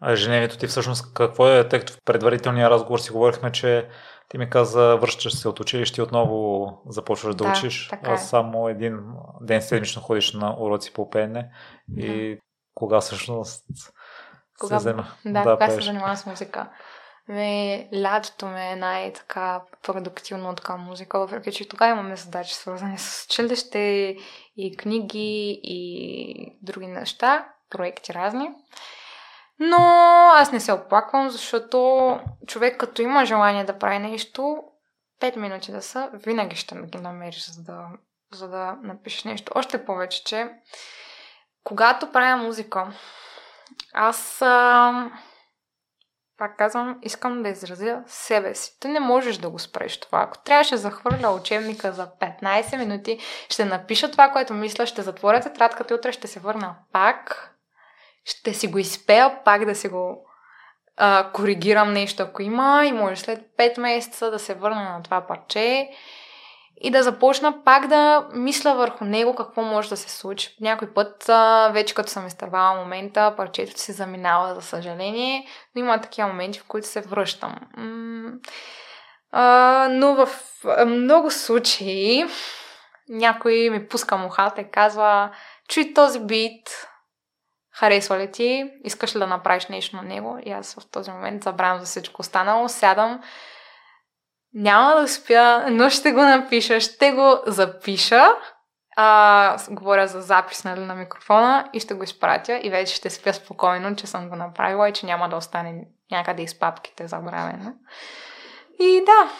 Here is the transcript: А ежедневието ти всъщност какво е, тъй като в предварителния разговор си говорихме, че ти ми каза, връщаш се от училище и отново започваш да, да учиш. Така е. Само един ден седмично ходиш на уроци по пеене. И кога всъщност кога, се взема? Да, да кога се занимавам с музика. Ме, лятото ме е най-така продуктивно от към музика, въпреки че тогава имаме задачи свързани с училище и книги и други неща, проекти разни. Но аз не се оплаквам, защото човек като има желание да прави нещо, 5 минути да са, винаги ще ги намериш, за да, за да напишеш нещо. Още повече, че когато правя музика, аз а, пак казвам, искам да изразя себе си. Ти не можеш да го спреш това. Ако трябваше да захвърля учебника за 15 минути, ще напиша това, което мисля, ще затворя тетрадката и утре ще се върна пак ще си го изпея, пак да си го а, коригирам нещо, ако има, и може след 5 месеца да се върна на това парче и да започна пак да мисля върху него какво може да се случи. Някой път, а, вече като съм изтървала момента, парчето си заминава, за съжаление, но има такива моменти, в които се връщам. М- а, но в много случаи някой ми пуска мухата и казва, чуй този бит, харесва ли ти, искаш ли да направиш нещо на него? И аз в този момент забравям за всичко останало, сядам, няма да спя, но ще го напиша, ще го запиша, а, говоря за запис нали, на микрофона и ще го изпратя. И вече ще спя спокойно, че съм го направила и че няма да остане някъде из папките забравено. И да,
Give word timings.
А 0.00 0.12
ежедневието 0.12 0.58
ти 0.58 0.66
всъщност 0.66 1.14
какво 1.14 1.48
е, 1.48 1.68
тъй 1.68 1.80
като 1.80 1.92
в 1.92 1.98
предварителния 2.04 2.70
разговор 2.70 2.98
си 2.98 3.12
говорихме, 3.12 3.52
че 3.52 3.88
ти 4.28 4.38
ми 4.38 4.50
каза, 4.50 4.96
връщаш 4.96 5.34
се 5.34 5.48
от 5.48 5.60
училище 5.60 6.00
и 6.00 6.04
отново 6.04 6.68
започваш 6.88 7.34
да, 7.34 7.44
да 7.44 7.50
учиш. 7.50 7.88
Така 7.88 8.12
е. 8.12 8.18
Само 8.18 8.68
един 8.68 8.98
ден 9.40 9.62
седмично 9.62 10.02
ходиш 10.02 10.32
на 10.32 10.56
уроци 10.58 10.92
по 10.92 11.10
пеене. 11.10 11.50
И 11.96 12.38
кога 12.74 13.00
всъщност 13.00 13.64
кога, 14.60 14.78
се 14.78 14.82
взема? 14.82 15.06
Да, 15.24 15.42
да 15.42 15.52
кога 15.52 15.70
се 15.70 15.80
занимавам 15.80 16.16
с 16.16 16.26
музика. 16.26 16.68
Ме, 17.28 17.88
лятото 17.94 18.46
ме 18.46 18.72
е 18.72 18.76
най-така 18.76 19.62
продуктивно 19.82 20.48
от 20.48 20.60
към 20.60 20.80
музика, 20.80 21.18
въпреки 21.18 21.52
че 21.52 21.68
тогава 21.68 21.92
имаме 21.92 22.16
задачи 22.16 22.54
свързани 22.54 22.98
с 22.98 23.26
училище 23.30 24.16
и 24.56 24.76
книги 24.76 25.60
и 25.62 26.58
други 26.62 26.86
неща, 26.86 27.46
проекти 27.70 28.14
разни. 28.14 28.48
Но 29.58 29.76
аз 30.34 30.52
не 30.52 30.60
се 30.60 30.72
оплаквам, 30.72 31.30
защото 31.30 32.20
човек 32.46 32.80
като 32.80 33.02
има 33.02 33.24
желание 33.24 33.64
да 33.64 33.78
прави 33.78 33.98
нещо, 33.98 34.62
5 35.20 35.36
минути 35.36 35.72
да 35.72 35.82
са, 35.82 36.10
винаги 36.12 36.56
ще 36.56 36.74
ги 36.74 36.98
намериш, 36.98 37.50
за 37.50 37.62
да, 37.62 37.88
за 38.32 38.48
да 38.48 38.76
напишеш 38.82 39.24
нещо. 39.24 39.52
Още 39.54 39.84
повече, 39.84 40.24
че 40.24 40.50
когато 41.64 42.12
правя 42.12 42.36
музика, 42.36 42.92
аз 43.94 44.42
а, 44.42 45.10
пак 46.38 46.56
казвам, 46.56 46.98
искам 47.02 47.42
да 47.42 47.48
изразя 47.48 48.02
себе 48.06 48.54
си. 48.54 48.80
Ти 48.80 48.88
не 48.88 49.00
можеш 49.00 49.38
да 49.38 49.50
го 49.50 49.58
спреш 49.58 50.00
това. 50.00 50.22
Ако 50.22 50.38
трябваше 50.38 50.74
да 50.74 50.80
захвърля 50.80 51.30
учебника 51.30 51.92
за 51.92 52.08
15 52.20 52.78
минути, 52.78 53.18
ще 53.50 53.64
напиша 53.64 54.10
това, 54.10 54.30
което 54.30 54.54
мисля, 54.54 54.86
ще 54.86 55.02
затворя 55.02 55.40
тетрадката 55.40 55.94
и 55.94 55.96
утре 55.96 56.12
ще 56.12 56.26
се 56.26 56.40
върна 56.40 56.74
пак 56.92 57.52
ще 58.26 58.54
си 58.54 58.68
го 58.68 58.78
изпея, 58.78 59.44
пак 59.44 59.64
да 59.64 59.74
си 59.74 59.88
го 59.88 60.26
а, 60.96 61.30
коригирам 61.32 61.92
нещо, 61.92 62.22
ако 62.22 62.42
има, 62.42 62.82
и 62.86 62.92
може 62.92 63.16
след 63.16 63.40
5 63.58 63.80
месеца 63.80 64.30
да 64.30 64.38
се 64.38 64.54
върна 64.54 64.82
на 64.82 65.02
това 65.02 65.26
парче 65.26 65.88
и 66.80 66.90
да 66.90 67.02
започна 67.02 67.64
пак 67.64 67.86
да 67.86 68.28
мисля 68.32 68.74
върху 68.74 69.04
него 69.04 69.34
какво 69.34 69.62
може 69.62 69.88
да 69.88 69.96
се 69.96 70.10
случи. 70.10 70.56
Някой 70.60 70.94
път, 70.94 71.28
а, 71.28 71.68
вече 71.72 71.94
като 71.94 72.10
съм 72.10 72.26
изтървала 72.26 72.74
момента, 72.74 73.34
парчето 73.36 73.80
си 73.80 73.92
заминава, 73.92 74.54
за 74.54 74.62
съжаление, 74.62 75.46
но 75.74 75.80
има 75.80 76.00
такива 76.00 76.28
моменти, 76.28 76.58
в 76.58 76.64
които 76.64 76.86
се 76.86 77.00
връщам. 77.00 77.56
М- 77.76 78.32
а, 79.32 79.88
но 79.90 80.14
в 80.14 80.28
много 80.86 81.30
случаи 81.30 82.26
някой 83.08 83.70
ми 83.70 83.88
пуска 83.88 84.16
мухата 84.16 84.60
и 84.60 84.70
казва, 84.70 85.30
чуй 85.68 85.94
този 85.94 86.20
бит, 86.20 86.86
харесва 87.78 88.18
ли 88.18 88.32
ти, 88.32 88.72
искаш 88.84 89.14
ли 89.14 89.18
да 89.18 89.26
направиш 89.26 89.66
нещо 89.66 89.96
на 89.96 90.02
него? 90.02 90.38
И 90.44 90.52
аз 90.52 90.74
в 90.74 90.90
този 90.90 91.10
момент 91.10 91.42
забравям 91.42 91.78
за 91.78 91.86
всичко 91.86 92.20
останало, 92.20 92.68
сядам, 92.68 93.20
няма 94.54 94.94
да 95.00 95.08
спя, 95.08 95.66
но 95.70 95.90
ще 95.90 96.12
го 96.12 96.20
напиша, 96.20 96.80
ще 96.80 97.12
го 97.12 97.38
запиша, 97.46 98.28
а, 98.96 99.58
говоря 99.70 100.06
за 100.06 100.20
запис 100.20 100.64
нали, 100.64 100.80
на 100.80 100.94
микрофона 100.94 101.70
и 101.72 101.80
ще 101.80 101.94
го 101.94 102.02
изпратя. 102.02 102.60
И 102.62 102.70
вече 102.70 102.94
ще 102.94 103.10
спя 103.10 103.32
спокойно, 103.32 103.96
че 103.96 104.06
съм 104.06 104.28
го 104.28 104.36
направила 104.36 104.88
и 104.88 104.92
че 104.92 105.06
няма 105.06 105.28
да 105.28 105.36
остане 105.36 105.84
някъде 106.10 106.42
из 106.42 106.58
папките 106.58 107.06
забравено. 107.06 107.72
И 108.80 109.02
да, 109.06 109.30